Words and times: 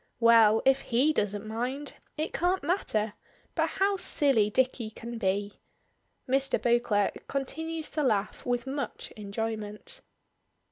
Well, 0.19 0.63
if 0.65 0.81
he 0.81 1.13
doesn't 1.13 1.45
mind, 1.47 1.93
it 2.17 2.33
can't 2.33 2.63
matter, 2.63 3.13
but 3.53 3.69
how 3.69 3.97
silly 3.97 4.49
Dicky 4.49 4.89
can 4.89 5.19
be! 5.19 5.59
Mr. 6.27 6.59
Beauclerk 6.59 7.27
continues 7.27 7.87
to 7.91 8.01
laugh 8.01 8.43
with 8.43 8.65
much 8.65 9.11
enjoyment. 9.11 10.01